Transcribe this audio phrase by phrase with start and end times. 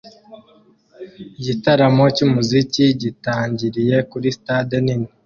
[1.39, 5.09] Igitaramo cyumuziki gitangiriye kuri stade nini